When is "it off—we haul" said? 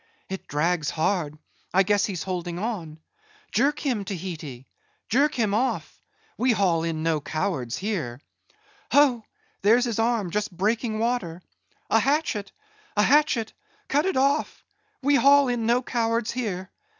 14.07-15.47